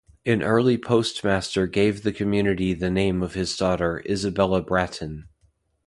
An 0.25 0.41
early 0.41 0.79
postmaster 0.79 1.67
gave 1.67 2.01
the 2.01 2.11
community 2.11 2.73
the 2.73 2.89
name 2.89 3.21
of 3.21 3.35
his 3.35 3.55
daughter, 3.55 4.01
Isabella 4.09 4.63
Brattin. 4.63 5.25